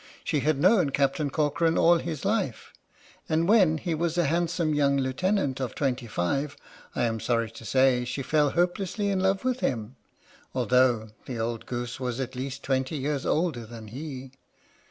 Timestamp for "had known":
0.39-0.89